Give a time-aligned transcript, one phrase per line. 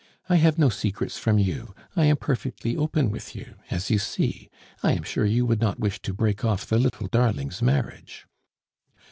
[0.29, 4.49] I have no secrets from you; I am perfectly open with you, as you see.
[4.81, 8.25] I am sure you would not wish to break off the little darling's marriage."